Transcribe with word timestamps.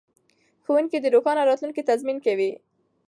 ښوونکي 0.63 0.97
د 1.01 1.05
روښانه 1.15 1.41
راتلونکي 1.49 1.81
تضمین 1.89 2.17
کوي. 2.25 2.51